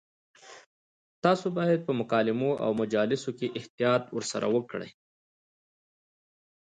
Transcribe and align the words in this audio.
تاسو 1.23 1.47
باید 1.57 1.79
په 1.87 1.91
مکالمو 1.99 2.51
او 2.65 2.69
مجالسو 2.81 3.29
کې 3.37 3.53
احتیاط 3.59 4.03
ورسره 4.15 4.47
وکړئ. 4.55 4.89